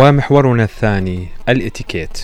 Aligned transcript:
ومحورنا 0.00 0.64
الثاني 0.64 1.28
الإتيكيت. 1.48 2.18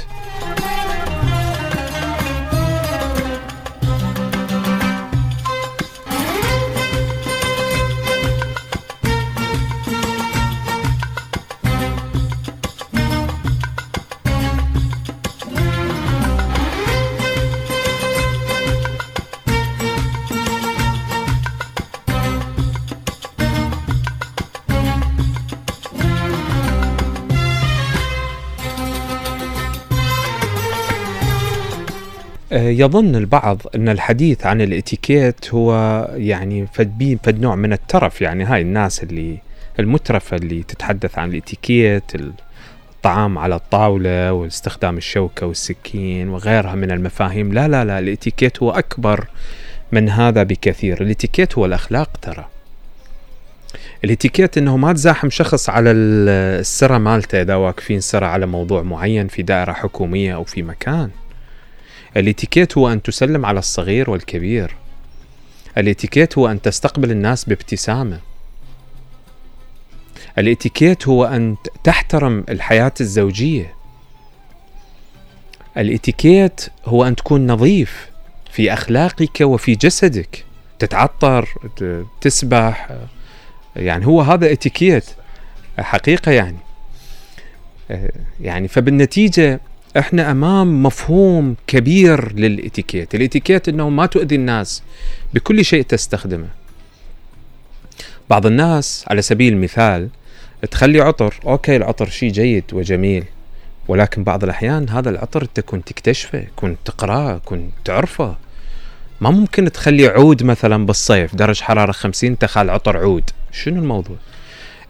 يظن 32.56 33.16
البعض 33.16 33.62
أن 33.74 33.88
الحديث 33.88 34.46
عن 34.46 34.60
الإتيكيت 34.60 35.54
هو 35.54 35.74
يعني 36.16 36.66
فد 36.72 37.18
فد 37.22 37.40
نوع 37.40 37.54
من 37.54 37.72
الترف. 37.72 38.20
يعني 38.22 38.44
هاي 38.44 38.60
الناس 38.60 39.02
اللي 39.02 39.38
المترفة 39.78 40.36
اللي 40.36 40.62
تتحدث 40.62 41.18
عن 41.18 41.30
الإتيكيت 41.30 42.12
الطعام 42.94 43.38
على 43.38 43.54
الطاولة 43.54 44.32
واستخدام 44.32 44.96
الشوكة 44.96 45.46
والسكين 45.46 46.28
وغيرها 46.28 46.74
من 46.74 46.90
المفاهيم. 46.90 47.52
لا 47.52 47.68
لا 47.68 47.84
لا 47.84 47.98
الإتيكيت 47.98 48.62
هو 48.62 48.70
أكبر 48.70 49.26
من 49.92 50.08
هذا 50.08 50.42
بكثير. 50.42 51.00
الإتيكيت 51.02 51.58
هو 51.58 51.66
الأخلاق 51.66 52.10
ترى. 52.22 52.44
الإتيكيت 54.04 54.58
إنه 54.58 54.76
ما 54.76 54.92
تزاحم 54.92 55.30
شخص 55.30 55.70
على 55.70 55.90
ال- 55.90 56.28
السرة 56.60 56.98
مالته 56.98 57.42
إذا 57.42 57.54
واقفين 57.54 58.00
سرة 58.00 58.26
على 58.26 58.46
موضوع 58.46 58.82
معين 58.82 59.28
في 59.28 59.42
دائرة 59.42 59.72
حكومية 59.72 60.34
أو 60.34 60.44
في 60.44 60.62
مكان. 60.62 61.10
الاتيكيت 62.16 62.78
هو 62.78 62.92
أن 62.92 63.02
تسلم 63.02 63.46
على 63.46 63.58
الصغير 63.58 64.10
والكبير. 64.10 64.74
الاتيكيت 65.78 66.38
هو 66.38 66.48
أن 66.48 66.62
تستقبل 66.62 67.10
الناس 67.10 67.44
بابتسامة. 67.44 68.20
الاتيكيت 70.38 71.08
هو 71.08 71.24
أن 71.24 71.56
تحترم 71.84 72.44
الحياة 72.48 72.92
الزوجية. 73.00 73.74
الاتيكيت 75.76 76.66
هو 76.84 77.04
أن 77.04 77.16
تكون 77.16 77.46
نظيف 77.46 78.10
في 78.50 78.72
أخلاقك 78.72 79.40
وفي 79.40 79.74
جسدك. 79.74 80.44
تتعطر 80.78 81.48
تسبح 82.20 82.90
يعني 83.76 84.06
هو 84.06 84.20
هذا 84.20 84.52
اتيكيت 84.52 85.04
حقيقة 85.78 86.32
يعني. 86.32 86.58
يعني 88.40 88.68
فبالنتيجة 88.68 89.60
إحنا 89.98 90.30
أمام 90.30 90.82
مفهوم 90.82 91.56
كبير 91.66 92.32
للإتيكيت، 92.32 93.14
الإتيكيت 93.14 93.68
إنه 93.68 93.88
ما 93.88 94.06
تؤذي 94.06 94.34
الناس 94.34 94.82
بكل 95.34 95.64
شيء 95.64 95.82
تستخدمه. 95.82 96.48
بعض 98.30 98.46
الناس 98.46 99.04
على 99.08 99.22
سبيل 99.22 99.52
المثال 99.52 100.08
تخلي 100.70 101.00
عطر، 101.00 101.34
أوكي 101.46 101.76
العطر 101.76 102.08
شيء 102.08 102.32
جيد 102.32 102.64
وجميل 102.72 103.24
ولكن 103.88 104.24
بعض 104.24 104.44
الأحيان 104.44 104.88
هذا 104.88 105.10
العطر 105.10 105.46
كنت 105.66 105.88
تكتشفه، 105.88 106.44
كنت 106.56 106.78
تقرأه، 106.84 107.40
كنت 107.44 107.72
تعرفه. 107.84 108.36
ما 109.20 109.30
ممكن 109.30 109.72
تخلي 109.72 110.06
عود 110.06 110.42
مثلا 110.42 110.86
بالصيف 110.86 111.34
درجة 111.34 111.62
حرارة 111.62 111.92
50 111.92 112.38
تخال 112.38 112.70
عطر 112.70 112.96
عود، 112.96 113.30
شنو 113.52 113.82
الموضوع؟ 113.82 114.16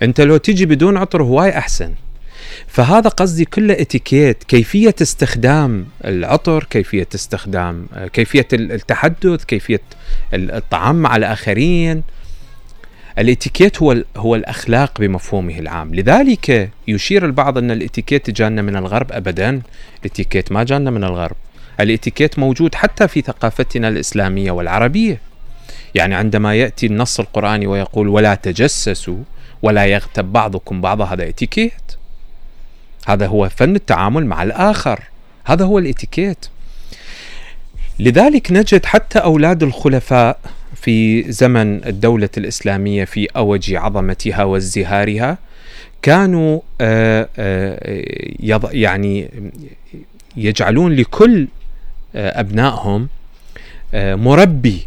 أنت 0.03 0.21
لو 0.21 0.37
تجي 0.37 0.67
بدون 0.67 0.97
عطر 0.97 1.23
هواي 1.23 1.59
أحسن. 1.59 1.95
فهذا 2.67 3.09
قصدي 3.09 3.45
كله 3.45 3.75
إتيكيت 3.81 4.45
كيفية 4.45 4.95
استخدام 5.03 5.87
العطر 6.05 6.65
كيفية 6.65 7.09
استخدام 7.15 7.87
ال- 8.53 8.73
التحدث 8.73 9.45
كيفية 9.45 9.81
ال- 10.35 10.51
الطعام 10.51 10.97
مع 11.03 11.17
الآخرين. 11.17 12.03
الإتيكيت 13.19 13.83
هو 13.83 13.97
هو 14.17 14.35
الأخلاق 14.35 15.01
بمفهومه 15.01 15.59
العام. 15.59 15.95
لذلك 15.95 16.71
يشير 16.89 17.25
البعض 17.27 17.59
أن 17.59 17.71
الإتيكيت 17.71 18.31
جانا 18.31 18.63
من 18.63 18.77
الغرب 18.77 19.13
أبدا. 19.13 19.63
الإتيكيت 20.01 20.53
ما 20.53 20.65
جانا 20.65 20.91
من 20.91 21.05
الغرب. 21.05 21.37
الإتيكيت 21.81 22.39
موجود 22.39 22.75
حتى 22.75 23.09
في 23.09 23.21
ثقافتنا 23.21 23.89
الإسلامية 23.89 24.51
والعربية. 24.51 25.21
يعني 25.95 26.15
عندما 26.15 26.55
يأتي 26.55 26.87
النص 26.87 27.21
القرآني 27.21 27.67
ويقول 27.67 28.09
ولا 28.09 28.35
تجسسوا 28.35 29.19
ولا 29.63 29.87
يغتب 29.87 30.33
بعضكم 30.33 30.81
بعضا 30.81 31.05
هذا 31.05 31.29
إتيكيت. 31.29 31.96
هذا 33.07 33.27
هو 33.27 33.49
فن 33.49 33.75
التعامل 33.77 34.27
مع 34.27 34.43
الآخر. 34.43 35.01
هذا 35.45 35.65
هو 35.65 35.79
الإتيكيت. 35.79 36.47
لذلك 37.99 38.53
نجد 38.53 38.87
حتى 38.87 39.19
أولاد 39.19 39.63
الخلفاء 39.63 40.39
في 40.75 41.33
زمن 41.33 41.85
الدولة 41.85 42.29
الإسلامية 42.37 43.05
في 43.05 43.27
أوج 43.37 43.75
عظمتها 43.75 44.45
وازدهارها 44.45 45.39
كانوا 46.03 46.61
آه، 46.81 47.29
آه، 47.39 48.61
يعني 48.73 49.31
يجعلون 50.37 50.93
لكل 50.93 51.49
آه، 52.17 52.41
أبنائهم 52.41 53.09
مربي 53.95 54.87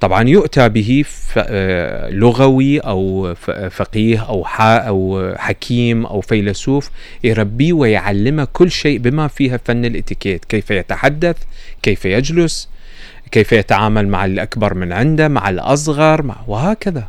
طبعا 0.00 0.28
يؤتى 0.28 0.68
به 0.68 1.04
آه، 1.36 2.10
لغوي 2.10 2.78
أو 2.78 3.34
فقيه 3.70 4.28
أو 4.28 4.46
أو 4.60 5.34
حكيم 5.38 6.06
أو 6.06 6.20
فيلسوف 6.20 6.90
يربيه 7.24 7.72
ويعلمه 7.72 8.48
كل 8.52 8.70
شيء 8.70 8.98
بما 8.98 9.28
فيها 9.28 9.56
فن 9.64 9.84
الإتيكيت. 9.84 10.44
كيف 10.44 10.70
يتحدث؟ 10.70 11.36
كيف 11.82 12.04
يجلس؟ 12.04 12.68
كيف 13.30 13.52
يتعامل 13.52 14.08
مع 14.08 14.24
الأكبر 14.24 14.74
من 14.74 14.92
عنده 14.92 15.28
مع 15.28 15.48
الأصغر 15.48 16.22
مع 16.22 16.36
وهكذا. 16.48 17.08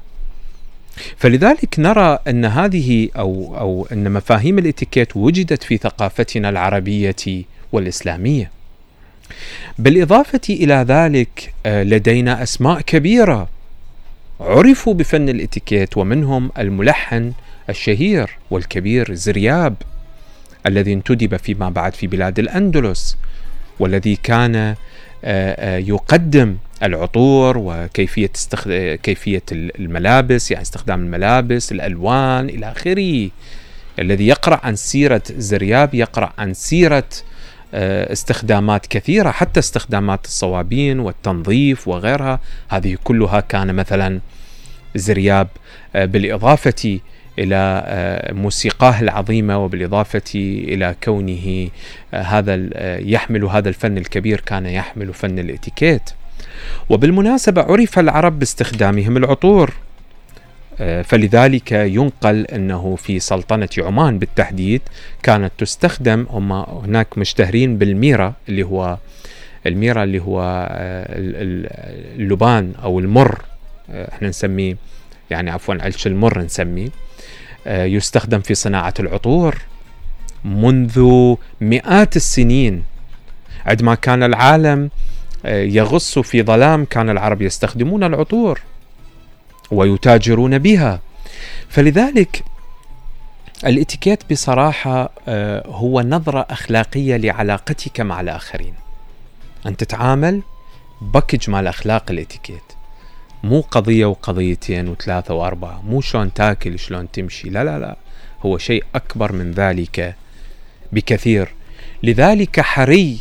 فلذلك 1.18 1.80
نرى 1.80 2.20
أن 2.28 2.46
هذه 2.46 3.10
أو, 3.18 3.58
أو 3.58 3.88
أن 3.92 4.12
مفاهيم 4.12 4.60
الإتيكيت 4.60 5.18
وجدت 5.18 5.64
في 5.64 5.78
ثقافتنا 5.78 6.50
العربية 6.50 7.44
والإسلامية. 7.72 8.61
بالإضافة 9.80 10.42
إلى 10.50 10.86
ذلك 10.88 11.54
آه، 11.66 11.84
لدينا 11.84 12.44
أسماء 12.44 12.82
كبيرة 12.82 13.50
عرفوا 14.40 14.94
بفن 14.94 15.30
الإتيكيت 15.30 15.98
ومنهم 15.98 16.52
الملحن 16.58 17.34
الشهير 17.70 18.30
والكبير 18.52 19.14
زرياب 19.14 19.76
الذي 20.68 20.94
انتدب 20.94 21.38
فيما 21.38 21.70
بعد 21.70 21.94
في 21.94 22.08
بلاد 22.08 22.40
الأندلس 22.40 23.18
والذي 23.80 24.16
كان 24.16 24.56
آه، 24.56 24.76
آه، 25.24 25.78
يقدم 25.78 26.58
العطور 26.84 27.58
وكيفية 27.58 28.30
استخد... 28.36 29.00
كيفية 29.04 29.42
الملابس 29.52 30.52
يعني 30.52 30.62
استخدام 30.62 31.00
الملابس 31.04 31.72
الألوان 31.72 32.50
إلى 32.50 32.72
آخره. 32.72 33.30
الذي 34.00 34.28
يقرأ 34.28 34.60
عن 34.64 34.76
سيرة 34.76 35.22
زرياب 35.38 35.94
يقرأ 35.94 36.34
عن 36.38 36.54
سيرة 36.54 37.04
آه، 37.04 37.31
استخدامات 37.74 38.86
كثيرة 38.86 39.32
حتى 39.32 39.60
استخدامات 39.60 40.26
الصوابين 40.26 41.00
والتنظيف 41.00 41.88
وغيرها. 41.88 42.40
هذه 42.70 42.98
كلها 43.04 43.40
كان 43.40 43.76
مثلا 43.76 44.20
زرياب 44.96 45.48
آه، 45.96 46.06
بالإضافة 46.06 47.00
إلى 47.40 47.84
آه، 47.86 48.34
موسيقاه 48.34 49.02
العظيمة 49.02 49.58
وبالإضافة 49.58 50.22
إلى 50.36 50.96
كونه 51.04 51.70
آه، 52.14 52.22
هذا 52.22 52.70
آه، 52.74 52.98
يحمل 52.98 53.44
هذا 53.44 53.70
الفن 53.70 53.98
الكبير 53.98 54.42
كان 54.42 54.66
يحمل 54.66 55.14
فن 55.14 55.40
الإتيكيت. 55.40 56.10
وبالمناسبة 56.90 57.62
عرف 57.62 58.00
العرب 58.00 58.40
باستخدامهم 58.40 59.18
العطور. 59.18 59.70
آه، 59.70 59.91
فلذلك 61.04 61.72
ينقل 61.72 62.46
أنه 62.46 62.96
في 62.96 63.20
سلطنة 63.20 63.70
عمان 63.78 64.20
بالتحديد 64.20 64.82
كانت 65.24 65.52
تستخدم 65.58 66.26
هم 66.30 66.52
هناك 66.54 67.18
مشتهرين 67.18 67.78
بالميرة 67.78 68.34
اللي 68.50 68.64
هو 68.64 68.98
الميرة 69.68 70.04
اللي 70.04 70.20
هو 70.20 70.42
آه، 70.72 71.20
ال- 71.20 71.36
ال- 71.36 72.22
اللبان 72.22 72.74
أو 72.84 73.00
المر 73.00 73.42
آه، 73.92 74.12
إحنا 74.14 74.30
نسميه 74.30 74.78
يعني 75.30 75.52
عفوا 75.52 75.76
علش 75.80 76.08
المر 76.08 76.40
نسميه 76.42 76.90
آه، 77.68 77.86
يستخدم 77.86 78.40
في 78.40 78.56
صناعة 78.56 78.94
العطور 79.00 79.56
منذ 80.46 81.00
مئات 81.62 82.16
السنين. 82.16 82.84
عندما 83.66 83.96
كان 83.96 84.24
العالم 84.24 84.90
آه، 85.46 85.62
يغص 85.64 86.20
في 86.20 86.44
ظلام 86.44 86.86
كان 86.86 87.10
العرب 87.10 87.42
يستخدمون 87.42 88.04
العطور. 88.04 88.60
ويتاجرون 89.72 90.58
بها. 90.58 91.00
فلذلك 91.70 92.44
الاتيكيت 93.66 94.32
بصراحة 94.32 95.12
آه، 95.28 95.68
هو 95.68 96.02
نظرة 96.02 96.46
أخلاقية 96.50 97.18
لعلاقتك 97.18 98.02
مع 98.02 98.22
الآخرين. 98.22 98.74
أن 99.66 99.78
تتعامل 99.78 100.42
package 101.02 101.50
مع 101.50 101.60
الأخلاق 101.60 102.12
الاتيكيت. 102.12 102.64
مو 103.44 103.62
قضية 103.62 104.06
وقضيتين 104.06 104.88
وثلاثة 104.88 105.34
وأربعة. 105.34 105.82
مو 105.82 106.02
شلون 106.02 106.34
تاكل 106.34 106.80
شلون 106.80 107.12
تمشي. 107.12 107.50
لا 107.50 107.64
لا 107.64 107.80
لا. 107.80 107.98
هو 108.46 108.58
شيء 108.58 108.84
أكبر 108.96 109.32
من 109.32 109.52
ذلك 109.52 110.16
بكثير. 110.92 111.54
لذلك 112.04 112.60
حري 112.60 113.20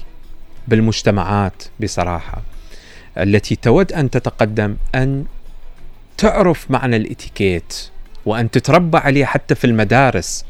بالمجتمعات 0.69 1.63
بصراحة. 1.83 2.43
التي 3.19 3.57
تود 3.57 3.93
أن 3.93 4.11
تتقدم 4.11 4.77
أن 4.95 5.25
تعرف 6.21 6.71
معنى 6.71 6.97
الإتيكيت 6.97 7.75
وأن 8.27 8.51
تتربى 8.51 8.99
عليه 8.99 9.25
حتى 9.25 9.55
في 9.55 9.67
المدارس. 9.67 10.45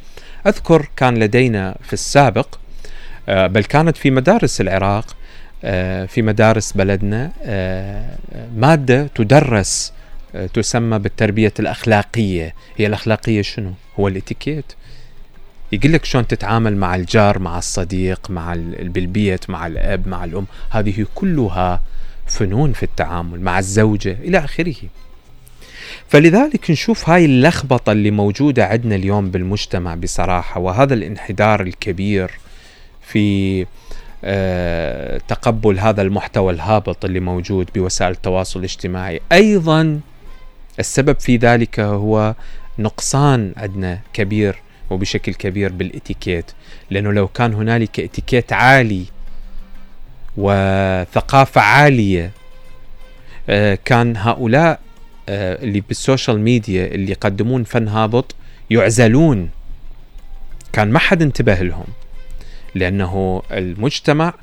أذكر 0.47 0.89
كان 0.97 1.19
لدينا 1.19 1.77
في 1.83 1.93
السابق 1.93 2.59
آه، 3.29 3.47
بل 3.47 3.65
كانت 3.65 3.97
في 3.97 4.11
مدارس 4.11 4.61
العراق 4.61 5.17
آه، 5.65 6.07
في 6.07 6.23
مدارس 6.23 6.73
بلدنا 6.73 7.33
آه، 7.43 8.17
مادة 8.57 9.07
تدرس 9.15 9.93
تسمى 10.55 10.99
بالتربية 10.99 11.53
الأخلاقية. 11.59 12.55
هي 12.77 12.87
الأخلاقية 12.87 13.43
شنو؟ 13.43 13.73
هو 14.01 14.09
الإتيكيت. 14.09 14.73
يقول 15.73 15.93
لك 15.93 16.05
شلون 16.05 16.27
تتعامل 16.27 16.77
مع 16.77 16.95
الجار 16.95 17.39
مع 17.39 17.59
الصديق 17.59 18.31
مع 18.31 18.55
بالبيت 18.81 19.51
مع 19.51 19.67
الأب 19.67 20.09
مع 20.09 20.25
الأم. 20.25 20.47
هذه 20.71 21.07
كلها 21.15 21.83
فنون 22.27 22.73
في 22.73 22.83
التعامل 22.83 23.41
مع 23.41 23.59
الزوجة 23.59 24.13
إلى 24.13 24.39
آخره. 24.39 24.75
فلذلك 26.11 26.71
نشوف 26.71 27.09
هاي 27.09 27.25
اللخبطة 27.25 27.93
اللي 27.93 28.11
موجودة 28.11 28.67
عندنا 28.67 28.95
اليوم 28.95 29.31
بالمجتمع 29.31 29.95
بصراحة 29.95 30.61
وهذا 30.61 30.95
الانحدار 30.95 31.61
الكبير 31.61 32.31
في 33.03 33.67
آه، 34.25 35.21
تقبل 35.29 35.79
هذا 35.79 36.03
المحتوى 36.03 36.53
الهابط 36.53 37.05
اللي 37.05 37.21
موجود 37.21 37.69
بوسائل 37.75 38.11
التواصل 38.11 38.59
الاجتماعي. 38.59 39.21
أيضا 39.33 40.01
السبب 40.79 41.21
في 41.21 41.37
ذلك 41.37 41.81
هو 41.81 42.35
نقصان 42.79 43.53
عندنا 43.57 44.01
كبير 44.13 44.57
وبشكل 44.91 45.35
كبير 45.35 45.73
بالإتيكيت 45.73 46.51
لأنه 46.91 47.13
لو 47.13 47.29
كان 47.29 47.55
هنالك 47.55 48.01
إتيكيت 48.01 48.53
عالي 48.53 49.05
وثقافة 50.37 51.61
عالية 51.61 52.31
آه، 53.49 53.79
كان 53.85 54.17
هؤلاء 54.17 54.81
اللي 55.31 55.81
بال 55.81 55.96
social 55.96 56.41
media 56.41 56.87
اللي 56.87 57.11
يقدمون 57.11 57.65
فن 57.65 57.89
هابط 57.89 58.35
يعزلون. 58.71 59.51
كان 60.73 60.91
ما 60.91 60.99
حد 60.99 61.23
انتبه 61.23 61.55
لهم 61.55 61.87
لأنه 62.75 63.43
المجتمع 63.53 64.35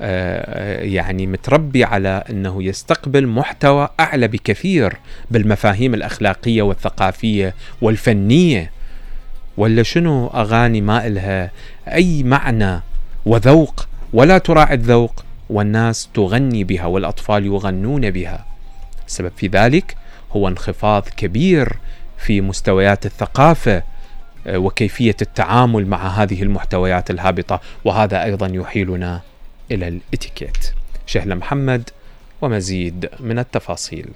آه، 0.00 0.82
يعني 0.82 1.26
متربي 1.26 1.84
على 1.84 2.24
إنه 2.30 2.62
يستقبل 2.62 3.26
محتوى 3.26 3.88
أعلى 4.00 4.28
بكثير 4.28 4.96
بالمفاهيم 5.30 5.94
الأخلاقية 5.94 6.62
والثقافية 6.62 7.54
والفنية. 7.82 8.70
ولا 9.56 9.82
شنو 9.82 10.26
أغاني 10.26 10.80
ما 10.80 11.06
إلها 11.06 11.50
أي 11.88 12.22
معنى 12.22 12.80
وذوق 13.26 13.88
ولا 14.12 14.38
تراعي 14.38 14.74
الذوق 14.74 15.24
والناس 15.50 16.08
تغني 16.14 16.64
بها 16.64 16.86
والأطفال 16.86 17.46
يغنون 17.46 18.10
بها. 18.10 18.46
السبب 19.06 19.32
في 19.36 19.46
ذلك 19.46 19.96
هو 20.32 20.48
انخفاض 20.48 21.02
كبير 21.16 21.76
في 22.18 22.40
مستويات 22.40 23.06
الثقافة 23.06 23.82
آه، 24.46 24.58
وكيفية 24.58 25.16
التعامل 25.22 25.86
مع 25.86 26.08
هذه 26.08 26.42
المحتويات 26.42 27.10
الهابطة 27.10 27.60
وهذا 27.84 28.24
أيضا 28.24 28.46
يحيلنا 28.46 29.20
إلى 29.70 29.88
الإتيكيت. 29.88 30.72
شهله 31.06 31.34
محمد 31.34 31.90
ومزيد 32.42 33.08
من 33.20 33.38
التفاصيل. 33.38 34.08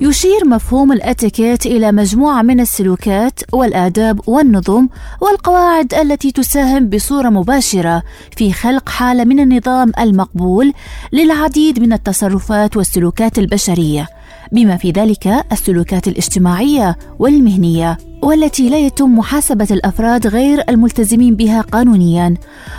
يشير 0.00 0.46
مفهوم 0.46 0.92
الإتيكيت 0.92 1.66
إلى 1.66 1.92
مجموعة 1.92 2.42
من 2.42 2.60
السلوكات 2.60 3.40
والآداب 3.52 4.28
والنظم 4.28 4.88
والقواعد 5.20 5.94
التي 5.94 6.32
تساهم 6.32 6.88
بصورة 6.88 7.28
مباشرة 7.28 8.02
في 8.36 8.52
خلق 8.52 8.88
حالة 8.88 9.24
من 9.24 9.40
النظام 9.40 9.92
المقبول 9.98 10.72
للعديد 11.12 11.80
من 11.80 11.92
التصرفات 11.92 12.76
والسلوكات 12.76 13.38
البشرية 13.38 14.08
بما 14.52 14.76
في 14.76 14.90
ذلك 14.90 15.44
السلوكات 15.52 16.08
الاجتماعية 16.08 16.96
والمهنية. 17.18 17.98
والتي 18.24 18.68
لا 18.68 18.78
يتم 18.78 19.18
محاسبة 19.18 19.66
الأفراد 19.70 20.26
غير 20.26 20.64
الملتزمين 20.68 21.36
بها 21.36 21.60
قانونيا 21.60 22.34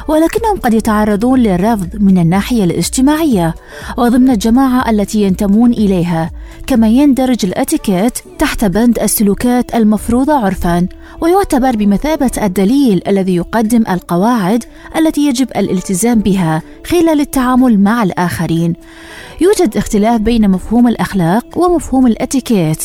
ولكنهم 0.08 0.60
قد 0.60 0.74
يتعرضون 0.74 1.40
للرفض 1.40 1.88
من 2.00 2.18
الناحية 2.18 2.64
الاجتماعية 2.64 3.56
وضمن 3.98 4.30
الجماعة 4.30 4.90
التي 4.90 5.22
ينتمون 5.24 5.74
إليها 5.74 6.32
كما 6.68 6.88
يندرج 6.88 7.46
الاتيكيت 7.46 8.18
تحت 8.40 8.66
بند 8.66 9.00
السلوكات 9.00 9.76
المفروضة 9.76 10.34
عرفا 10.34 10.88
ويعتبر 11.22 11.76
بمثابة 11.76 12.32
الدليل 12.44 13.02
الذي 13.08 13.36
يقدم 13.36 13.84
القواعد 13.90 14.64
التي 14.98 15.28
يجب 15.28 15.48
الالتزام 15.56 16.20
بها 16.20 16.62
خلال 16.86 17.22
التعامل 17.22 17.80
مع 17.80 18.04
الآخرين. 18.04 18.74
يوجد 19.42 19.78
اختلاف 19.78 20.22
بين 20.22 20.50
مفهوم 20.50 20.88
الأخلاق 20.88 21.58
ومفهوم 21.58 22.08
الاتيكيت 22.08 22.84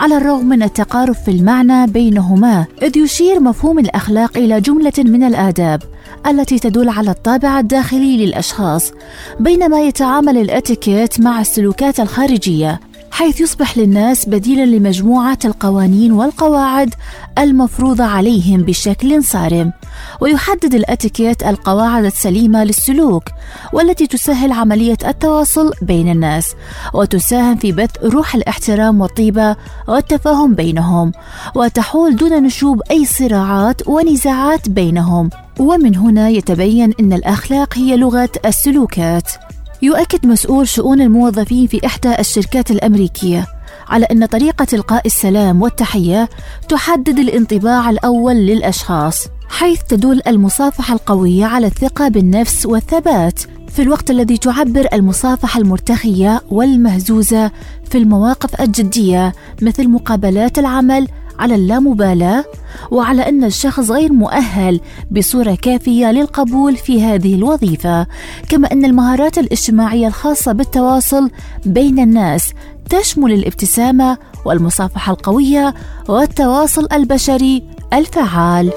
على 0.00 0.16
الرغم 0.16 0.48
من 0.48 0.62
التقارب 0.62 1.14
في 1.14 1.30
المعنى 1.30 1.86
بينهما 2.02 2.66
إذ 2.82 2.96
يشير 2.96 3.40
مفهوم 3.40 3.78
الأخلاق 3.78 4.36
إلى 4.36 4.60
جملة 4.60 4.92
من 4.98 5.22
الآداب 5.22 5.82
التي 6.26 6.58
تدل 6.58 6.88
على 6.88 7.10
الطابع 7.10 7.58
الداخلي 7.60 8.26
للأشخاص 8.26 8.92
بينما 9.40 9.80
يتعامل 9.82 10.38
الإتيكيت 10.38 11.20
مع 11.20 11.40
السلوكات 11.40 12.00
الخارجية. 12.00 12.80
حيث 13.12 13.40
يصبح 13.40 13.78
للناس 13.78 14.28
بديلا 14.28 14.64
لمجموعة 14.64 15.38
القوانين 15.44 16.12
والقواعد 16.12 16.94
المفروضه 17.38 18.04
عليهم 18.04 18.62
بشكل 18.62 19.24
صارم. 19.24 19.72
ويحدد 20.20 20.74
الاتيكيت 20.74 21.42
القواعد 21.42 22.04
السليمة 22.04 22.64
للسلوك 22.64 23.22
والتي 23.72 24.06
تسهل 24.06 24.52
عملية 24.52 24.96
التواصل 25.06 25.72
بين 25.82 26.08
الناس 26.08 26.54
وتساهم 26.94 27.56
في 27.56 27.72
بث 27.72 27.90
روح 28.04 28.34
الاحترام 28.34 29.00
والطيبة 29.00 29.56
والتفاهم 29.88 30.54
بينهم 30.54 31.12
وتحول 31.54 32.16
دون 32.16 32.42
نشوب 32.42 32.82
أي 32.90 33.04
صراعات 33.04 33.88
ونزاعات 33.88 34.68
بينهم. 34.68 35.30
ومن 35.58 35.96
هنا 35.96 36.28
يتبين 36.28 36.92
إن 37.00 37.12
الأخلاق 37.12 37.78
هي 37.78 37.96
لغة 37.96 38.30
السلوكات. 38.46 39.32
يؤكد 39.82 40.26
مسؤول 40.26 40.68
شؤون 40.68 41.00
الموظفين 41.00 41.66
في 41.66 41.86
إحدى 41.86 42.14
الشركات 42.18 42.70
الأمريكية 42.70 43.46
على 43.88 44.04
أن 44.04 44.26
طريقة 44.26 44.66
إلقاء 44.72 45.06
السلام 45.06 45.62
والتحية 45.62 46.28
تحدد 46.68 47.18
الانطباع 47.18 47.90
الأول 47.90 48.34
للأشخاص 48.34 49.26
حيث 49.48 49.82
تدل 49.82 50.20
المصافحة 50.26 50.94
القوية 50.94 51.44
على 51.44 51.66
الثقة 51.66 52.08
بالنفس 52.08 52.66
والثبات 52.66 53.40
في 53.68 53.82
الوقت 53.82 54.10
الذي 54.10 54.38
تعبر 54.38 54.88
المصافحة 54.92 55.60
المرتخية 55.60 56.42
والمهزوزة 56.50 57.50
في 57.90 57.98
المواقف 57.98 58.60
الجدية 58.60 59.32
مثل 59.62 59.88
مقابلات 59.88 60.58
العمل 60.58 61.08
على 61.38 61.54
اللامبالاة 61.54 62.44
وعلى 62.90 63.28
أن 63.28 63.44
الشخص 63.44 63.90
غير 63.90 64.12
مؤهل 64.12 64.80
بصورة 65.10 65.54
كافية 65.62 66.12
للقبول 66.12 66.76
في 66.76 67.02
هذه 67.02 67.34
الوظيفة 67.34 68.06
كما 68.48 68.72
أن 68.72 68.84
المهارات 68.84 69.38
الاجتماعية 69.38 70.06
الخاصة 70.06 70.52
بالتواصل 70.52 71.30
بين 71.66 71.98
الناس 71.98 72.54
تشمل 72.90 73.32
الابتسامة 73.32 74.18
والمصافحة 74.44 75.12
القوية 75.12 75.74
والتواصل 76.08 76.88
البشري 76.92 77.62
الفعال. 77.92 78.72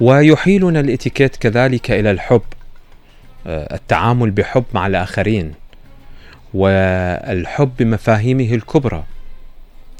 ويحيلنا 0.00 0.80
الاتيكيت 0.80 1.36
كذلك 1.36 1.90
إلى 1.90 2.10
الحب 2.10 2.42
آه، 3.46 3.74
التعامل 3.74 4.30
بحب 4.30 4.64
مع 4.74 4.86
الآخرين. 4.86 5.61
والحب 6.54 7.70
بمفاهيمه 7.78 8.54
الكبرى. 8.54 9.04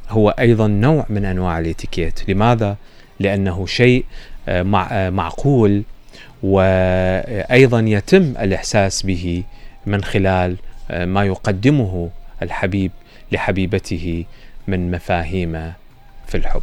هو 0.09 0.31
أيضا 0.31 0.67
نوع 0.67 1.07
من 1.09 1.25
أنواع 1.25 1.59
الإتيكيت. 1.59 2.31
لماذا؟ 2.31 2.77
لأنه 3.21 3.67
شيء 3.67 4.05
آه، 4.49 4.87
آه، 4.91 5.11
معقول 5.11 5.83
وأيضا 6.43 7.81
يتم 7.81 8.23
الإحساس 8.23 9.03
به 9.03 9.43
من 9.87 10.05
خلال 10.05 10.57
آه، 10.91 11.05
ما 11.05 11.25
يقدمه 11.25 12.11
الحبيب 12.43 12.91
لحبيبته 13.33 14.25
من 14.69 14.91
مفاهيم 14.91 15.73
في 16.27 16.35
الحب. 16.35 16.63